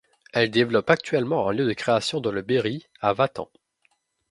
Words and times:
Elle 0.33 0.49
développe 0.49 0.89
actuellement 0.89 1.47
un 1.47 1.53
lieu 1.53 1.67
de 1.67 1.73
création 1.73 2.21
dans 2.21 2.31
le 2.31 2.41
Berry, 2.41 2.87
à 3.01 3.13
Vatan. 3.13 3.51